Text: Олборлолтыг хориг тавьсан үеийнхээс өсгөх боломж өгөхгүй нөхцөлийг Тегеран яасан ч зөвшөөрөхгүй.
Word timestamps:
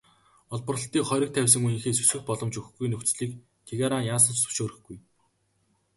Олборлолтыг 0.53 1.03
хориг 1.07 1.31
тавьсан 1.33 1.61
үеийнхээс 1.65 2.01
өсгөх 2.03 2.23
боломж 2.27 2.53
өгөхгүй 2.59 2.87
нөхцөлийг 2.89 3.31
Тегеран 3.67 4.07
яасан 4.13 4.33
ч 4.35 4.37
зөвшөөрөхгүй. 4.41 4.97